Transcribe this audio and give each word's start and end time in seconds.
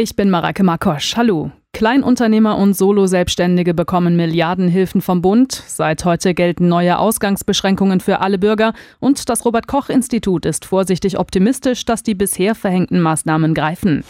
Ich 0.00 0.14
bin 0.14 0.30
Marake 0.30 0.62
Makosch. 0.62 1.16
Hallo. 1.16 1.50
Kleinunternehmer 1.72 2.56
und 2.56 2.74
Solo-Selbstständige 2.74 3.74
bekommen 3.74 4.14
Milliardenhilfen 4.14 5.00
vom 5.00 5.22
Bund. 5.22 5.52
Seit 5.66 6.04
heute 6.04 6.34
gelten 6.34 6.68
neue 6.68 7.00
Ausgangsbeschränkungen 7.00 7.98
für 7.98 8.20
alle 8.20 8.38
Bürger 8.38 8.74
und 9.00 9.28
das 9.28 9.44
Robert-Koch-Institut 9.44 10.46
ist 10.46 10.66
vorsichtig 10.66 11.18
optimistisch, 11.18 11.84
dass 11.84 12.04
die 12.04 12.14
bisher 12.14 12.54
verhängten 12.54 13.00
Maßnahmen 13.00 13.54
greifen. 13.54 14.04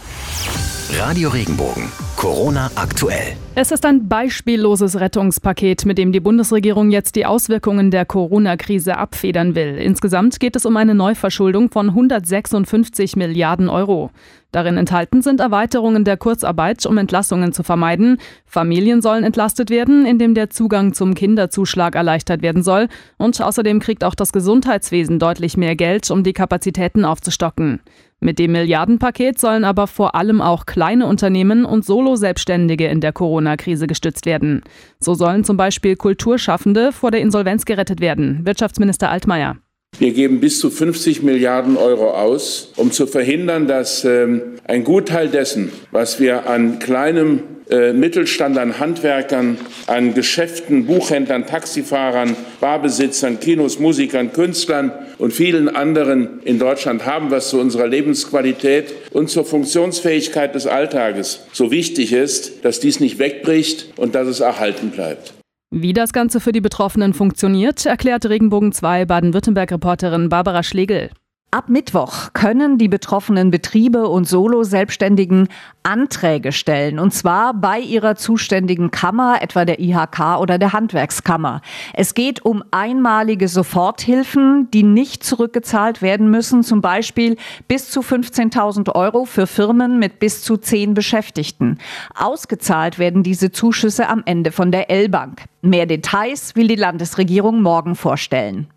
Radio 0.98 1.30
Regenbogen. 1.30 1.90
Corona 2.16 2.70
aktuell. 2.74 3.36
Es 3.54 3.70
ist 3.70 3.84
ein 3.86 4.08
beispielloses 4.08 4.98
Rettungspaket, 5.00 5.84
mit 5.86 5.98
dem 5.98 6.12
die 6.12 6.20
Bundesregierung 6.20 6.90
jetzt 6.90 7.14
die 7.14 7.26
Auswirkungen 7.26 7.90
der 7.90 8.04
Corona-Krise 8.04 8.96
abfedern 8.96 9.54
will. 9.54 9.76
Insgesamt 9.76 10.40
geht 10.40 10.56
es 10.56 10.66
um 10.66 10.76
eine 10.76 10.94
Neuverschuldung 10.94 11.70
von 11.70 11.90
156 11.90 13.16
Milliarden 13.16 13.68
Euro. 13.68 14.10
Darin 14.50 14.78
enthalten 14.78 15.20
sind 15.20 15.40
Erweiterungen 15.40 16.04
der 16.04 16.16
Kurzarbeit, 16.16 16.86
um 16.86 16.96
Entlassungen 16.96 17.52
zu 17.52 17.62
vermeiden. 17.62 18.16
Familien 18.46 19.02
sollen 19.02 19.22
entlastet 19.22 19.68
werden, 19.68 20.06
indem 20.06 20.32
der 20.34 20.48
Zugang 20.48 20.94
zum 20.94 21.14
Kinderzuschlag 21.14 21.94
erleichtert 21.94 22.40
werden 22.40 22.62
soll. 22.62 22.88
Und 23.18 23.38
außerdem 23.40 23.78
kriegt 23.78 24.04
auch 24.04 24.14
das 24.14 24.32
Gesundheitswesen 24.32 25.18
deutlich 25.18 25.58
mehr 25.58 25.76
Geld, 25.76 26.10
um 26.10 26.24
die 26.24 26.32
Kapazitäten 26.32 27.04
aufzustocken. 27.04 27.80
Mit 28.20 28.38
dem 28.38 28.52
Milliardenpaket 28.52 29.38
sollen 29.38 29.64
aber 29.64 29.86
vor 29.86 30.14
allem 30.14 30.40
auch 30.40 30.64
kleine 30.64 31.06
Unternehmen 31.06 31.66
und 31.66 31.84
Solo-Selbstständige 31.84 32.86
in 32.86 33.02
der 33.02 33.12
Corona-Krise 33.12 33.86
gestützt 33.86 34.24
werden. 34.24 34.62
So 34.98 35.12
sollen 35.12 35.44
zum 35.44 35.58
Beispiel 35.58 35.94
Kulturschaffende 35.94 36.90
vor 36.90 37.10
der 37.10 37.20
Insolvenz 37.20 37.66
gerettet 37.66 38.00
werden. 38.00 38.46
Wirtschaftsminister 38.46 39.10
Altmaier. 39.10 39.56
Wir 39.98 40.12
geben 40.12 40.38
bis 40.38 40.60
zu 40.60 40.70
50 40.70 41.24
Milliarden 41.24 41.76
Euro 41.76 42.12
aus, 42.12 42.70
um 42.76 42.92
zu 42.92 43.08
verhindern, 43.08 43.66
dass 43.66 44.04
ähm, 44.04 44.42
ein 44.64 44.84
Gutteil 44.84 45.28
dessen, 45.28 45.72
was 45.90 46.20
wir 46.20 46.48
an 46.48 46.78
kleinem 46.78 47.42
äh, 47.68 47.92
Mittelstand, 47.92 48.56
an 48.58 48.78
Handwerkern, 48.78 49.58
an 49.88 50.14
Geschäften, 50.14 50.86
Buchhändlern, 50.86 51.46
Taxifahrern, 51.46 52.36
Barbesitzern, 52.60 53.40
Kinos, 53.40 53.80
Musikern, 53.80 54.32
Künstlern 54.32 54.92
und 55.18 55.32
vielen 55.32 55.68
anderen 55.68 56.42
in 56.44 56.60
Deutschland 56.60 57.04
haben, 57.04 57.32
was 57.32 57.48
zu 57.50 57.58
unserer 57.58 57.88
Lebensqualität 57.88 58.94
und 59.10 59.30
zur 59.30 59.44
Funktionsfähigkeit 59.44 60.54
des 60.54 60.68
Alltages 60.68 61.40
so 61.52 61.72
wichtig 61.72 62.12
ist, 62.12 62.64
dass 62.64 62.78
dies 62.78 63.00
nicht 63.00 63.18
wegbricht 63.18 63.88
und 63.96 64.14
dass 64.14 64.28
es 64.28 64.38
erhalten 64.38 64.90
bleibt. 64.90 65.37
Wie 65.70 65.92
das 65.92 66.14
Ganze 66.14 66.40
für 66.40 66.52
die 66.52 66.62
Betroffenen 66.62 67.12
funktioniert, 67.12 67.84
erklärt 67.84 68.24
Regenbogen 68.24 68.72
2 68.72 69.04
Baden-Württemberg-Reporterin 69.04 70.30
Barbara 70.30 70.62
Schlegel. 70.62 71.10
Ab 71.50 71.70
Mittwoch 71.70 72.34
können 72.34 72.76
die 72.76 72.88
betroffenen 72.88 73.50
Betriebe 73.50 74.06
und 74.08 74.28
Solo-Selbstständigen 74.28 75.48
Anträge 75.82 76.52
stellen, 76.52 76.98
und 76.98 77.14
zwar 77.14 77.54
bei 77.54 77.80
ihrer 77.80 78.16
zuständigen 78.16 78.90
Kammer, 78.90 79.40
etwa 79.40 79.64
der 79.64 79.80
IHK 79.80 80.40
oder 80.40 80.58
der 80.58 80.74
Handwerkskammer. 80.74 81.62
Es 81.94 82.12
geht 82.12 82.44
um 82.44 82.62
einmalige 82.70 83.48
Soforthilfen, 83.48 84.70
die 84.72 84.82
nicht 84.82 85.24
zurückgezahlt 85.24 86.02
werden 86.02 86.30
müssen, 86.30 86.62
zum 86.62 86.82
Beispiel 86.82 87.38
bis 87.66 87.88
zu 87.90 88.00
15.000 88.00 88.94
Euro 88.94 89.24
für 89.24 89.46
Firmen 89.46 89.98
mit 89.98 90.20
bis 90.20 90.42
zu 90.42 90.58
zehn 90.58 90.92
Beschäftigten. 90.92 91.78
Ausgezahlt 92.14 92.98
werden 92.98 93.22
diese 93.22 93.50
Zuschüsse 93.50 94.10
am 94.10 94.22
Ende 94.26 94.52
von 94.52 94.70
der 94.70 94.90
L-Bank. 94.90 95.44
Mehr 95.62 95.86
Details 95.86 96.56
will 96.56 96.68
die 96.68 96.76
Landesregierung 96.76 97.62
morgen 97.62 97.94
vorstellen. 97.94 98.68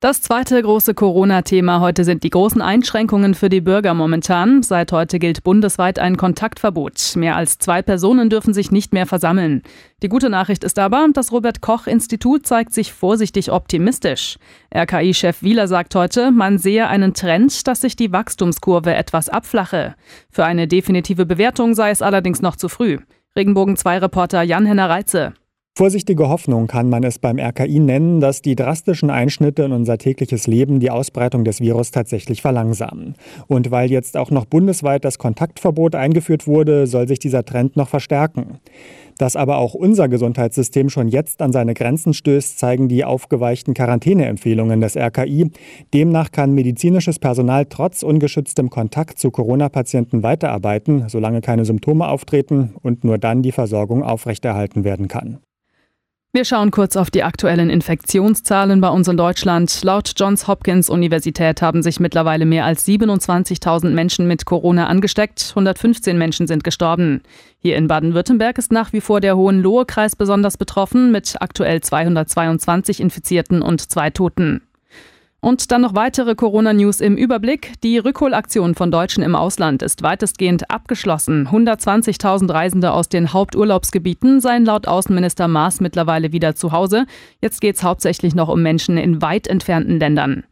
Das 0.00 0.22
zweite 0.22 0.62
große 0.62 0.94
Corona-Thema 0.94 1.80
heute 1.80 2.04
sind 2.04 2.22
die 2.22 2.30
großen 2.30 2.62
Einschränkungen 2.62 3.34
für 3.34 3.48
die 3.48 3.60
Bürger 3.60 3.94
momentan. 3.94 4.62
Seit 4.62 4.92
heute 4.92 5.18
gilt 5.18 5.42
bundesweit 5.42 5.98
ein 5.98 6.16
Kontaktverbot. 6.16 7.16
Mehr 7.16 7.34
als 7.34 7.58
zwei 7.58 7.82
Personen 7.82 8.30
dürfen 8.30 8.54
sich 8.54 8.70
nicht 8.70 8.92
mehr 8.92 9.06
versammeln. 9.06 9.62
Die 10.04 10.08
gute 10.08 10.30
Nachricht 10.30 10.62
ist 10.62 10.78
aber, 10.78 11.08
das 11.12 11.32
Robert 11.32 11.62
Koch-Institut 11.62 12.46
zeigt 12.46 12.74
sich 12.74 12.92
vorsichtig 12.92 13.50
optimistisch. 13.50 14.38
RKI-Chef 14.72 15.42
Wieler 15.42 15.66
sagt 15.66 15.96
heute, 15.96 16.30
man 16.30 16.58
sehe 16.58 16.86
einen 16.86 17.12
Trend, 17.12 17.66
dass 17.66 17.80
sich 17.80 17.96
die 17.96 18.12
Wachstumskurve 18.12 18.94
etwas 18.94 19.28
abflache. 19.28 19.96
Für 20.30 20.44
eine 20.44 20.68
definitive 20.68 21.26
Bewertung 21.26 21.74
sei 21.74 21.90
es 21.90 22.02
allerdings 22.02 22.40
noch 22.40 22.54
zu 22.54 22.68
früh. 22.68 22.98
Regenbogen 23.34 23.76
2 23.76 23.98
Reporter 23.98 24.42
Jan-Henner 24.42 24.88
Reitze. 24.88 25.32
Vorsichtige 25.78 26.28
Hoffnung 26.28 26.66
kann 26.66 26.90
man 26.90 27.04
es 27.04 27.20
beim 27.20 27.38
RKI 27.38 27.78
nennen, 27.78 28.18
dass 28.18 28.42
die 28.42 28.56
drastischen 28.56 29.10
Einschnitte 29.10 29.62
in 29.62 29.70
unser 29.70 29.96
tägliches 29.96 30.48
Leben 30.48 30.80
die 30.80 30.90
Ausbreitung 30.90 31.44
des 31.44 31.60
Virus 31.60 31.92
tatsächlich 31.92 32.42
verlangsamen. 32.42 33.14
Und 33.46 33.70
weil 33.70 33.88
jetzt 33.88 34.16
auch 34.16 34.32
noch 34.32 34.44
bundesweit 34.44 35.04
das 35.04 35.18
Kontaktverbot 35.18 35.94
eingeführt 35.94 36.48
wurde, 36.48 36.88
soll 36.88 37.06
sich 37.06 37.20
dieser 37.20 37.44
Trend 37.44 37.76
noch 37.76 37.88
verstärken. 37.88 38.58
Dass 39.18 39.36
aber 39.36 39.58
auch 39.58 39.74
unser 39.74 40.08
Gesundheitssystem 40.08 40.90
schon 40.90 41.06
jetzt 41.06 41.40
an 41.42 41.52
seine 41.52 41.74
Grenzen 41.74 42.12
stößt, 42.12 42.58
zeigen 42.58 42.88
die 42.88 43.04
aufgeweichten 43.04 43.72
Quarantäneempfehlungen 43.72 44.80
des 44.80 44.96
RKI. 44.96 45.52
Demnach 45.94 46.32
kann 46.32 46.54
medizinisches 46.54 47.20
Personal 47.20 47.66
trotz 47.66 48.02
ungeschütztem 48.02 48.68
Kontakt 48.68 49.20
zu 49.20 49.30
Corona-Patienten 49.30 50.24
weiterarbeiten, 50.24 51.08
solange 51.08 51.40
keine 51.40 51.64
Symptome 51.64 52.08
auftreten 52.08 52.74
und 52.82 53.04
nur 53.04 53.18
dann 53.18 53.42
die 53.42 53.52
Versorgung 53.52 54.02
aufrechterhalten 54.02 54.82
werden 54.82 55.06
kann. 55.06 55.38
Wir 56.38 56.44
schauen 56.44 56.70
kurz 56.70 56.94
auf 56.94 57.10
die 57.10 57.24
aktuellen 57.24 57.68
Infektionszahlen 57.68 58.80
bei 58.80 58.90
uns 58.90 59.08
in 59.08 59.16
Deutschland. 59.16 59.82
Laut 59.82 60.12
Johns 60.16 60.46
Hopkins 60.46 60.88
Universität 60.88 61.60
haben 61.62 61.82
sich 61.82 61.98
mittlerweile 61.98 62.46
mehr 62.46 62.64
als 62.64 62.86
27.000 62.86 63.88
Menschen 63.90 64.28
mit 64.28 64.44
Corona 64.44 64.86
angesteckt. 64.86 65.46
115 65.48 66.16
Menschen 66.16 66.46
sind 66.46 66.62
gestorben. 66.62 67.22
Hier 67.58 67.74
in 67.74 67.88
Baden-Württemberg 67.88 68.56
ist 68.56 68.70
nach 68.70 68.92
wie 68.92 69.00
vor 69.00 69.20
der 69.20 69.36
Hohenlohe-Kreis 69.36 70.14
besonders 70.14 70.56
betroffen 70.56 71.10
mit 71.10 71.34
aktuell 71.40 71.80
222 71.80 73.00
Infizierten 73.00 73.60
und 73.60 73.90
zwei 73.90 74.10
Toten. 74.10 74.67
Und 75.40 75.70
dann 75.70 75.82
noch 75.82 75.94
weitere 75.94 76.34
Corona-News 76.34 77.00
im 77.00 77.16
Überblick. 77.16 77.74
Die 77.84 77.98
Rückholaktion 77.98 78.74
von 78.74 78.90
Deutschen 78.90 79.22
im 79.22 79.36
Ausland 79.36 79.82
ist 79.82 80.02
weitestgehend 80.02 80.68
abgeschlossen. 80.68 81.46
120.000 81.46 82.52
Reisende 82.52 82.90
aus 82.90 83.08
den 83.08 83.32
Haupturlaubsgebieten 83.32 84.40
seien 84.40 84.64
laut 84.64 84.88
Außenminister 84.88 85.46
Maas 85.46 85.80
mittlerweile 85.80 86.32
wieder 86.32 86.56
zu 86.56 86.72
Hause. 86.72 87.06
Jetzt 87.40 87.60
geht 87.60 87.76
es 87.76 87.84
hauptsächlich 87.84 88.34
noch 88.34 88.48
um 88.48 88.62
Menschen 88.62 88.96
in 88.98 89.22
weit 89.22 89.46
entfernten 89.46 90.00
Ländern. 90.00 90.42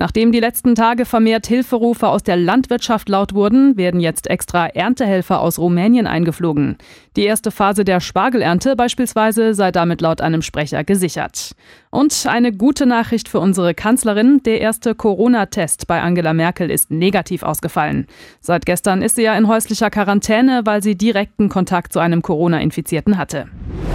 Nachdem 0.00 0.32
die 0.32 0.40
letzten 0.40 0.74
Tage 0.74 1.04
vermehrt 1.04 1.46
Hilferufe 1.46 2.08
aus 2.08 2.22
der 2.22 2.38
Landwirtschaft 2.38 3.10
laut 3.10 3.34
wurden, 3.34 3.76
werden 3.76 4.00
jetzt 4.00 4.30
extra 4.30 4.66
Erntehelfer 4.66 5.42
aus 5.42 5.58
Rumänien 5.58 6.06
eingeflogen. 6.06 6.78
Die 7.16 7.24
erste 7.24 7.50
Phase 7.50 7.84
der 7.84 8.00
Spargelernte 8.00 8.76
beispielsweise 8.76 9.52
sei 9.52 9.72
damit 9.72 10.00
laut 10.00 10.22
einem 10.22 10.40
Sprecher 10.40 10.84
gesichert. 10.84 11.54
Und 11.90 12.24
eine 12.26 12.50
gute 12.50 12.86
Nachricht 12.86 13.28
für 13.28 13.40
unsere 13.40 13.74
Kanzlerin, 13.74 14.40
der 14.42 14.62
erste 14.62 14.94
Corona-Test 14.94 15.86
bei 15.86 16.00
Angela 16.00 16.32
Merkel 16.32 16.70
ist 16.70 16.90
negativ 16.90 17.42
ausgefallen. 17.42 18.06
Seit 18.40 18.64
gestern 18.64 19.02
ist 19.02 19.16
sie 19.16 19.24
ja 19.24 19.36
in 19.36 19.48
häuslicher 19.48 19.90
Quarantäne, 19.90 20.62
weil 20.64 20.82
sie 20.82 20.96
direkten 20.96 21.50
Kontakt 21.50 21.92
zu 21.92 21.98
einem 21.98 22.22
Corona-Infizierten 22.22 23.18
hatte. 23.18 23.48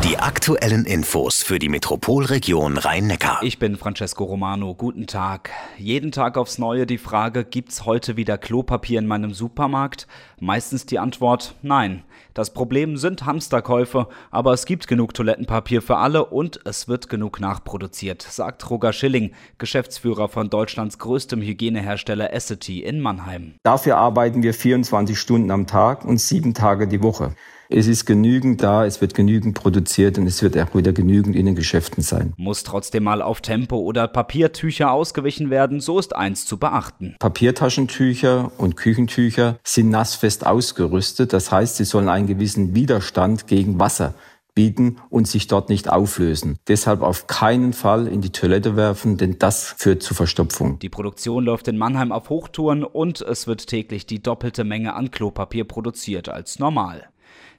Die 0.04 0.20
aktuellen 0.20 0.86
Infos 0.86 1.42
für 1.42 1.58
die 1.58 1.68
Metropolregion 1.68 2.78
Rhein-Neckar. 2.78 3.40
Ich 3.42 3.58
bin 3.58 3.76
Francesco 3.76 4.26
Romano. 4.26 4.76
Guten 4.76 5.08
Tag. 5.08 5.50
Jeden 5.96 6.12
Tag 6.12 6.38
aufs 6.38 6.58
Neue 6.58 6.86
die 6.86 6.98
Frage, 6.98 7.46
gibt's 7.46 7.86
heute 7.86 8.18
wieder 8.18 8.38
Klopapier 8.38 9.00
in 9.00 9.08
meinem 9.08 9.34
Supermarkt? 9.34 10.08
Meistens 10.42 10.86
die 10.86 11.00
Antwort 11.00 11.56
nein. 11.62 12.04
Das 12.34 12.54
Problem 12.54 12.98
sind 12.98 13.26
Hamsterkäufe, 13.26 14.10
aber 14.30 14.52
es 14.52 14.66
gibt 14.66 14.88
genug 14.90 15.14
Toilettenpapier 15.14 15.82
für 15.82 15.96
alle 15.96 16.26
und 16.26 16.60
es 16.66 16.90
wird 16.90 17.08
genug 17.08 17.40
nachproduziert, 17.40 18.22
sagt 18.24 18.70
Roger 18.70 18.92
Schilling, 18.92 19.32
Geschäftsführer 19.58 20.28
von 20.28 20.50
Deutschlands 20.50 21.00
größtem 21.00 21.42
Hygienehersteller 21.42 22.34
Essity 22.34 22.84
in 22.84 23.00
Mannheim. 23.00 23.54
Dafür 23.64 23.96
arbeiten 23.96 24.44
wir 24.44 24.54
24 24.54 25.18
Stunden 25.18 25.50
am 25.50 25.66
Tag 25.66 26.04
und 26.04 26.20
sieben 26.20 26.54
Tage 26.54 26.90
die 26.90 27.02
Woche. 27.02 27.36
Es 27.70 27.88
ist 27.88 28.06
genügend 28.06 28.62
da, 28.62 28.86
es 28.86 29.02
wird 29.02 29.14
genügend 29.14 29.56
produziert 29.56 30.18
und 30.18 30.28
es 30.28 30.42
wird 30.44 30.58
auch 30.58 30.76
wieder 30.76 30.94
genügend 30.94 31.36
in 31.36 31.46
den 31.46 31.56
Geschäften 31.56 32.04
sein. 32.04 32.34
Muss 32.38 32.64
trotzdem 32.64 33.04
mal 33.04 33.22
auf 33.22 33.42
Tempo 33.42 33.78
oder 33.78 34.08
Papiertücher 34.08 34.92
ausgewichen 34.92 35.50
werden, 35.50 35.80
so 35.80 35.98
ist 35.98 36.16
eins 36.16 36.46
zu 36.46 36.58
beachten. 36.58 37.16
Papiertaschentücher 37.20 38.52
und 38.58 38.78
Küchentücher 38.78 39.58
sind 39.64 39.90
nassfest 39.90 40.46
ausgerüstet, 40.46 41.34
das 41.34 41.52
heißt, 41.52 41.78
sie 41.78 41.86
sollen 41.86 42.10
einen 42.10 42.28
gewissen 42.28 42.76
Widerstand 42.76 43.48
gegen 43.48 43.80
Wasser 43.80 44.14
bieten 44.56 44.98
und 45.10 45.28
sich 45.28 45.48
dort 45.48 45.70
nicht 45.70 45.90
auflösen. 45.90 46.58
Deshalb 46.68 47.02
auf 47.02 47.28
keinen 47.28 47.74
Fall 47.74 48.08
in 48.08 48.22
die 48.22 48.32
Toilette 48.32 48.76
werfen, 48.76 49.18
denn 49.18 49.38
das 49.38 49.76
führt 49.78 50.02
zu 50.02 50.14
Verstopfung. 50.14 50.80
Die 50.80 50.90
Produktion 50.90 51.44
läuft 51.44 51.68
in 51.68 51.78
Mannheim 51.78 52.12
auf 52.12 52.30
Hochtouren 52.30 52.84
und 52.84 53.22
es 53.22 53.48
wird 53.48 53.68
täglich 53.68 54.06
die 54.06 54.24
doppelte 54.24 54.64
Menge 54.64 54.94
an 54.94 55.12
Klopapier 55.12 55.66
produziert 55.66 56.30
als 56.30 56.58
normal. 56.58 57.10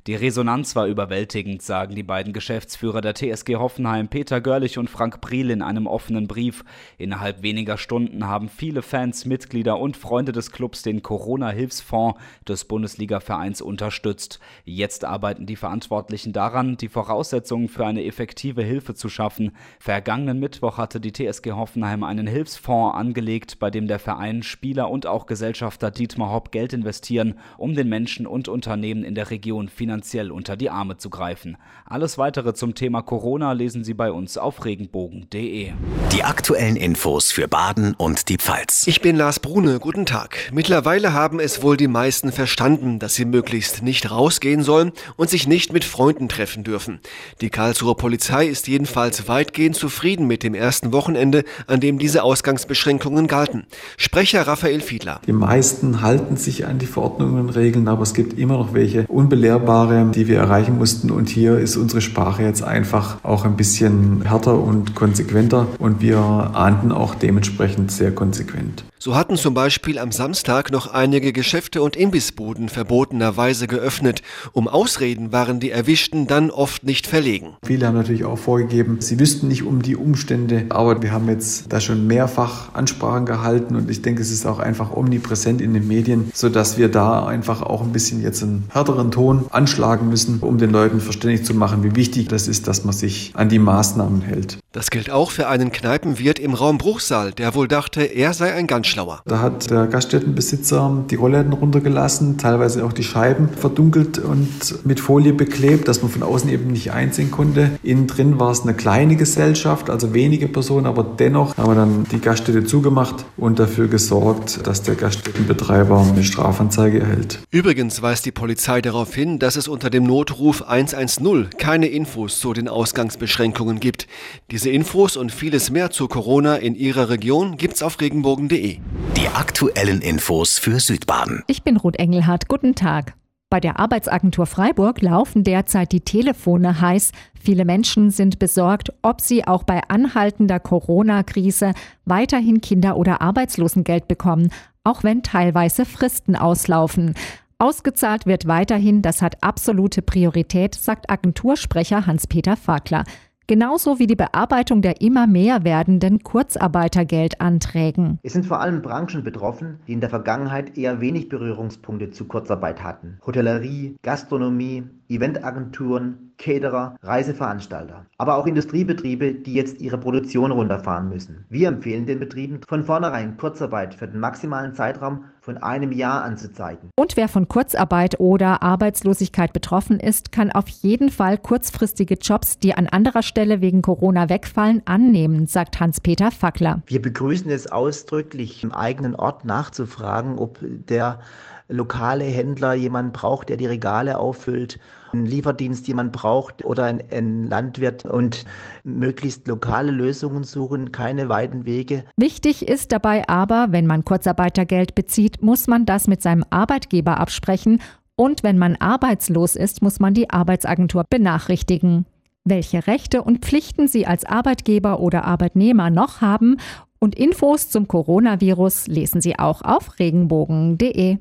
Die 0.06 0.14
Resonanz 0.14 0.76
war 0.76 0.87
überwältigend, 0.87 1.62
sagen 1.62 1.97
die 1.97 2.05
beiden 2.05 2.32
Geschäftsführer 2.32 3.00
der 3.00 3.14
TSG 3.14 3.56
Hoffenheim, 3.56 4.06
Peter 4.06 4.41
Görlich 4.41 4.79
und 4.79 4.88
Frank 4.88 5.20
Briel 5.20 5.50
in 5.50 5.62
einem 5.62 5.88
offenen 5.88 6.29
Brief. 6.29 6.64
Innerhalb 6.97 7.43
weniger 7.43 7.76
Stunden 7.76 8.25
haben 8.25 8.49
viele 8.49 8.82
Fans, 8.82 9.25
Mitglieder 9.25 9.81
und 9.81 9.97
Freunde 9.97 10.31
des 10.31 10.53
Clubs 10.53 10.82
den 10.82 11.03
Corona-Hilfsfonds 11.03 12.20
des 12.47 12.67
Bundesliga-Vereins 12.67 13.61
unterstützt. 13.61 14.38
Jetzt 14.64 15.05
arbeiten 15.05 15.44
die 15.44 15.56
Verantwortlichen 15.56 16.32
daran, 16.32 16.76
die 16.76 16.88
Voraussetzungen 16.88 17.69
für 17.69 17.85
eine 17.85 18.05
effektive 18.05 18.62
Hilfe 18.62 18.94
zu 18.94 19.09
schaffen. 19.09 19.56
Vergangenen 19.81 20.38
Mittwoch 20.38 20.79
hatte 20.79 21.00
die 21.00 21.12
TSG 21.12 21.50
Hoffenheim 21.50 22.05
einen 22.05 22.29
Hilfsfonds 22.29 22.97
angelegt, 22.97 23.59
bei 23.59 23.73
dem 23.73 23.88
der 23.88 23.99
Verein, 23.99 24.44
Spieler 24.44 24.88
und 24.88 25.05
auch 25.05 25.26
Gesellschafter 25.26 25.91
Dietmar 25.91 26.31
Hopp 26.31 26.52
Geld 26.52 26.73
investieren, 26.73 27.41
um 27.59 27.75
den 27.75 27.88
Menschen 27.88 28.29
und 28.29 28.47
Unternehmen 28.47 29.02
in 29.02 29.17
der 29.17 29.32
Region 29.32 29.69
finanziell 29.69 29.95
unter 30.31 30.56
die 30.56 30.70
Arme 30.70 30.96
zu 30.96 31.10
greifen. 31.10 31.56
Alles 31.84 32.19
weitere 32.19 32.54
zum 32.54 32.75
Thema 32.75 33.02
Corona 33.02 33.52
lesen 33.52 33.84
Sie 33.84 33.94
bei 33.94 34.10
uns 34.10 34.38
auf 34.38 34.64
regenbogen.de. 34.64 35.72
Die 36.12 36.25
aktuellen 36.25 36.76
Infos 36.76 37.32
für 37.32 37.48
Baden 37.48 37.94
und 37.96 38.28
die 38.28 38.37
Pfalz. 38.37 38.87
Ich 38.87 39.00
bin 39.00 39.16
Lars 39.16 39.40
Brune, 39.40 39.78
guten 39.78 40.06
Tag. 40.06 40.50
Mittlerweile 40.52 41.12
haben 41.12 41.40
es 41.40 41.62
wohl 41.62 41.76
die 41.76 41.88
meisten 41.88 42.32
verstanden, 42.32 42.98
dass 42.98 43.14
sie 43.14 43.25
möglichst 43.25 43.82
nicht 43.82 44.10
rausgehen 44.10 44.62
sollen 44.62 44.93
und 45.16 45.31
sich 45.31 45.46
nicht 45.46 45.72
mit 45.72 45.84
Freunden 45.84 46.28
treffen 46.28 46.64
dürfen. 46.64 47.00
Die 47.40 47.50
Karlsruher 47.50 47.96
Polizei 47.96 48.46
ist 48.46 48.66
jedenfalls 48.69 49.28
weitgehend 49.28 49.76
zufrieden 49.76 50.26
mit 50.26 50.42
dem 50.42 50.54
ersten 50.54 50.92
Wochenende, 50.92 51.44
an 51.66 51.81
dem 51.81 51.99
diese 51.99 52.22
Ausgangsbeschränkungen 52.22 53.26
galten. 53.26 53.66
Sprecher 53.96 54.46
Raphael 54.46 54.81
Fiedler. 54.81 55.20
Die 55.26 55.32
meisten 55.32 56.02
halten 56.02 56.37
sich 56.37 56.66
an 56.66 56.78
die 56.78 56.87
Verordnungen 56.87 57.40
und 57.40 57.50
Regeln, 57.50 57.88
aber 57.88 58.02
es 58.02 58.14
gibt 58.14 58.38
immer 58.38 58.58
noch 58.58 58.75
welche 58.75 59.06
unbelehrbare, 59.06 59.86
die 60.12 60.29
wir 60.29 60.38
erreichen 60.38 60.79
mussten. 60.79 61.11
Und 61.11 61.29
hier 61.29 61.59
ist 61.59 61.77
unsere 61.77 62.00
Sprache 62.00 62.43
jetzt 62.43 62.62
einfach 62.62 63.19
auch 63.23 63.44
ein 63.44 63.56
bisschen 63.56 64.23
härter 64.23 64.59
und 64.59 64.94
konsequenter 64.94 65.67
und 65.79 66.00
wir 66.00 66.19
ahnden 66.19 66.93
auch 66.93 67.15
dementsprechend 67.15 67.91
sehr 67.91 68.12
konsequent. 68.12 68.85
So 68.99 69.15
hatten 69.15 69.37
zum 69.37 69.55
Beispiel 69.55 69.99
am 69.99 70.11
Samstag 70.11 70.73
noch 70.73 70.93
einige 70.93 71.33
Geschäfte 71.33 71.83
und 71.83 71.97
Imbissbuden 71.97 72.69
verbotenerweise 72.69 73.69
geöffnet. 73.69 74.23
Um 74.53 74.67
Ausreden 74.67 75.33
waren 75.33 75.61
die 75.61 75.71
Erwischten 75.71 76.27
dann 76.27 76.50
oft 76.50 76.83
nicht 76.83 77.06
verlegen. 77.06 77.56
Viele 77.62 77.87
haben 77.87 77.94
natürlich 77.94 78.25
auch 78.25 78.38
vorgegeben, 78.38 78.97
sie 79.00 79.21
wüssten 79.21 79.49
nicht 79.49 79.62
um 79.62 79.83
die 79.83 79.94
Umstände, 79.94 80.65
aber 80.71 81.03
wir 81.03 81.12
haben 81.12 81.29
jetzt 81.29 81.73
da 81.73 81.79
schon 81.79 82.06
mehrfach 82.06 82.75
Ansprachen 82.75 83.27
gehalten 83.27 83.77
und 83.77 83.91
ich 83.91 84.03
denke, 84.03 84.23
es 84.23 84.33
ist 84.33 84.47
auch 84.47 84.59
einfach 84.59 84.97
omnipräsent 84.97 85.61
in 85.61 85.75
den 85.75 85.87
Medien, 85.87 86.33
sodass 86.35 86.79
wir 86.79 86.88
da 86.88 87.27
einfach 87.27 87.62
auch 87.62 87.83
ein 87.83 87.93
bisschen 87.93 88.23
jetzt 88.23 88.43
einen 88.43 88.65
härteren 88.73 89.11
Ton 89.11 89.44
anschlagen 89.50 89.75
müssen, 90.08 90.40
um 90.40 90.58
den 90.58 90.70
Leuten 90.70 91.00
verständlich 91.00 91.44
zu 91.44 91.55
machen, 91.55 91.82
wie 91.82 91.96
wichtig 91.96 92.28
das 92.28 92.49
ist, 92.49 92.69
dass 92.69 92.84
man 92.84 92.94
sich 92.94 93.32
an 93.34 93.49
die 93.49 93.58
Maßnahmen 93.58 94.23
hält. 94.23 94.58
Das 94.76 94.90
gilt 94.90 95.11
auch 95.11 95.31
für 95.31 95.49
einen 95.49 95.73
Kneipenwirt 95.73 96.38
im 96.38 96.52
Raum 96.52 96.76
Bruchsal, 96.76 97.32
der 97.32 97.55
wohl 97.55 97.67
dachte, 97.67 98.02
er 98.02 98.34
sei 98.34 98.52
ein 98.52 98.67
ganz 98.67 98.88
schlauer. 98.88 99.23
Da 99.25 99.40
hat 99.40 99.70
der 99.70 99.87
Gaststättenbesitzer 99.87 101.05
die 101.08 101.14
Rollläden 101.14 101.55
runtergelassen, 101.55 102.37
teilweise 102.37 102.84
auch 102.84 102.93
die 102.93 103.02
Scheiben 103.02 103.49
verdunkelt 103.49 104.19
und 104.19 104.84
mit 104.84 105.00
Folie 105.00 105.32
beklebt, 105.32 105.88
dass 105.88 106.02
man 106.02 106.11
von 106.11 106.23
außen 106.23 106.50
eben 106.50 106.73
nicht 106.73 106.93
einsehen 106.93 107.31
konnte. 107.31 107.70
Innen 107.82 108.06
drin 108.06 108.38
war 108.38 108.50
es 108.50 108.64
eine 108.64 108.75
kleine 108.75 109.17
Gesellschaft, 109.17 109.88
also 109.88 110.12
wenige 110.12 110.46
Personen, 110.46 110.84
aber 110.84 111.05
dennoch 111.05 111.56
haben 111.56 111.70
wir 111.70 111.75
dann 111.75 112.05
die 112.12 112.20
Gaststätte 112.20 112.67
zugemacht 112.67 113.25
und 113.38 113.58
dafür 113.58 113.88
gesorgt, 113.88 114.67
dass 114.67 114.82
der 114.82 114.96
Gaststättenbetreiber 114.96 116.06
eine 116.06 116.23
Strafanzeige 116.23 117.00
erhält. 117.00 117.38
Übrigens 117.50 118.02
weist 118.02 118.26
die 118.26 118.31
Polizei 118.31 118.82
darauf 118.82 119.14
hin, 119.14 119.38
dass 119.38 119.56
es 119.56 119.69
unter 119.69 119.88
dem 119.88 120.05
Notruf 120.05 120.61
110 120.61 121.49
keine 121.56 121.87
Infos 121.87 122.40
zu 122.40 122.52
den 122.52 122.69
Ausgangsbeschränkungen 122.69 123.81
gibt. 123.81 124.06
Diese 124.50 124.65
Infos 124.70 125.16
und 125.16 125.32
vieles 125.32 125.70
mehr 125.70 125.90
zu 125.90 126.08
Corona 126.08 126.56
in 126.56 126.74
Ihrer 126.74 127.08
Region 127.08 127.56
gibt's 127.56 127.82
auf 127.82 128.00
regenbogen.de. 128.00 128.78
Die 129.16 129.28
aktuellen 129.34 130.00
Infos 130.00 130.58
für 130.58 130.80
Südbaden. 130.80 131.42
Ich 131.46 131.62
bin 131.62 131.76
Ruth 131.76 131.98
Engelhardt. 131.98 132.48
Guten 132.48 132.74
Tag. 132.74 133.14
Bei 133.48 133.60
der 133.60 133.78
Arbeitsagentur 133.78 134.46
Freiburg 134.46 135.00
laufen 135.02 135.44
derzeit 135.44 135.92
die 135.92 136.00
Telefone 136.00 136.80
heiß. 136.80 137.12
Viele 137.40 137.64
Menschen 137.64 138.10
sind 138.10 138.40
besorgt, 138.40 138.92
ob 139.02 139.20
sie 139.20 139.46
auch 139.46 139.62
bei 139.62 139.82
anhaltender 139.88 140.58
Corona-Krise 140.58 141.72
weiterhin 142.04 142.60
Kinder- 142.60 142.96
oder 142.96 143.20
Arbeitslosengeld 143.20 144.08
bekommen, 144.08 144.50
auch 144.82 145.04
wenn 145.04 145.22
teilweise 145.22 145.84
Fristen 145.84 146.34
auslaufen. 146.34 147.14
Ausgezahlt 147.58 148.26
wird 148.26 148.46
weiterhin, 148.46 149.00
das 149.00 149.22
hat 149.22 149.42
absolute 149.42 150.02
Priorität, 150.02 150.74
sagt 150.74 151.08
Agentursprecher 151.08 152.06
Hans-Peter 152.06 152.56
Fakler. 152.56 153.04
Genauso 153.48 154.00
wie 154.00 154.08
die 154.08 154.16
Bearbeitung 154.16 154.82
der 154.82 155.00
immer 155.00 155.28
mehr 155.28 155.62
werdenden 155.62 156.25
Kurzarbeitergeldanträgen. 156.25 158.19
Es 158.25 158.32
sind 158.32 158.44
vor 158.44 158.60
allem 158.60 158.82
Branchen 158.82 159.22
betroffen, 159.22 159.78
die 159.87 159.93
in 159.93 160.00
der 160.00 160.10
Vergangenheit 160.10 160.76
eher 160.76 161.00
wenig 161.00 161.28
Berührungspunkte 161.28 162.10
zu 162.10 162.25
Kurzarbeit 162.25 162.82
hatten. 162.82 163.20
Hotellerie, 163.25 163.94
Gastronomie, 164.02 164.82
Eventagenturen, 165.08 166.32
Caterer, 166.38 166.97
Reiseveranstalter, 167.03 168.06
aber 168.19 168.37
auch 168.37 168.47
Industriebetriebe, 168.47 169.35
die 169.35 169.55
jetzt 169.55 169.81
ihre 169.81 169.99
Produktion 169.99 170.50
runterfahren 170.50 171.08
müssen. 171.08 171.47
Wir 171.49 171.69
empfehlen 171.69 172.06
den 172.06 172.19
Betrieben 172.19 172.61
von 172.69 172.85
vornherein 172.85 173.37
Kurzarbeit 173.37 173.94
für 173.94 174.06
den 174.06 174.20
maximalen 174.20 174.75
Zeitraum 174.75 175.25
von 175.41 175.56
einem 175.58 175.93
Jahr 175.93 176.25
anzuzeigen. 176.25 176.91
Und 176.97 177.17
wer 177.17 177.29
von 177.29 177.49
Kurzarbeit 177.49 178.20
oder 178.20 178.62
Arbeitslosigkeit 178.62 179.53
betroffen 179.53 179.99
ist, 180.00 180.32
kann 180.32 180.53
auf 180.53 180.69
jeden 180.69 181.09
Fall 181.11 181.38
kurzfristige 181.38 182.14
Jobs, 182.14 182.59
die 182.59 182.75
an 182.75 182.87
anderer 182.87 183.23
Stelle 183.23 183.61
wegen 183.61 183.81
Corona 183.81 184.29
wegfallen, 184.29 184.82
annehmen, 184.85 185.47
sagt 185.47 185.81
Hans-Peter 185.81 186.31
Fackler. 186.31 186.82
Wir 186.87 187.00
begrüßen 187.00 187.50
es 187.50 187.70
ausdrücklich, 187.70 188.62
im 188.62 188.73
eigenen 188.73 189.14
Ort 189.14 189.44
nachzufragen, 189.44 190.38
ob 190.38 190.59
der 190.61 191.20
lokale 191.68 192.24
Händler 192.24 192.74
jemanden 192.74 193.12
braucht, 193.12 193.48
der 193.48 193.56
die 193.56 193.66
Regale 193.66 194.18
auffüllt, 194.18 194.78
einen 195.12 195.26
Lieferdienst 195.26 195.88
jemand 195.88 196.12
braucht 196.12 196.64
oder 196.64 196.84
ein, 196.84 197.02
ein, 197.10 197.44
Landwirt 197.44 198.04
und 198.04 198.44
möglichst 198.84 199.46
lokale 199.48 199.90
Lösungen 199.90 200.44
suchen, 200.44 200.92
keine 200.92 201.28
weiten 201.28 201.64
Wege. 201.64 202.04
Wichtig 202.16 202.68
ist 202.68 202.92
dabei 202.92 203.28
aber, 203.28 203.68
wenn 203.70 203.86
man 203.86 204.04
Kurzarbeitergeld 204.04 204.94
bezieht, 204.94 205.42
muss 205.42 205.66
man 205.66 205.86
das 205.86 206.06
mit 206.06 206.22
seinem 206.22 206.44
Arbeitgeber 206.50 207.18
absprechen 207.18 207.80
und 208.16 208.42
wenn 208.42 208.58
man 208.58 208.76
arbeitslos 208.76 209.56
ist, 209.56 209.82
muss 209.82 210.00
man 210.00 210.14
die 210.14 210.30
Arbeitsagentur 210.30 211.04
benachrichtigen. 211.08 212.06
Welche 212.44 212.86
Rechte 212.86 213.22
und 213.22 213.44
Pflichten 213.44 213.88
Sie 213.88 214.06
als 214.06 214.24
Arbeitgeber 214.24 215.00
oder 215.00 215.24
Arbeitnehmer 215.24 215.90
noch 215.90 216.20
haben 216.20 216.58
und 216.98 217.14
Infos 217.14 217.69
zum 217.69 217.88
Coronavirus 217.88 218.87
lesen 218.87 219.20
Sie 219.20 219.38
auch 219.38 219.62
auf 219.62 219.98
regenbogen.de. 219.98 221.19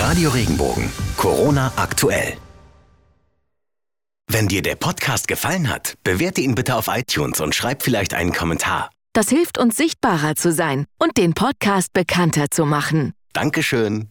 Radio 0.00 0.30
Regenbogen. 0.30 0.90
Corona 1.16 1.72
aktuell. 1.76 2.34
Wenn 4.28 4.48
dir 4.48 4.62
der 4.62 4.74
Podcast 4.74 5.28
gefallen 5.28 5.68
hat, 5.68 5.94
bewerte 6.02 6.40
ihn 6.40 6.56
bitte 6.56 6.74
auf 6.74 6.88
iTunes 6.88 7.40
und 7.40 7.54
schreib 7.54 7.82
vielleicht 7.82 8.12
einen 8.12 8.32
Kommentar. 8.32 8.90
Das 9.12 9.28
hilft 9.28 9.56
uns 9.56 9.76
sichtbarer 9.76 10.34
zu 10.34 10.52
sein 10.52 10.84
und 10.98 11.16
den 11.16 11.32
Podcast 11.34 11.92
bekannter 11.92 12.50
zu 12.50 12.66
machen. 12.66 13.12
Dankeschön. 13.32 14.10